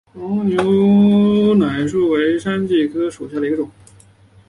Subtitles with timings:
[0.15, 3.69] 黄牛奶树为山矾科山矾属下的一个种。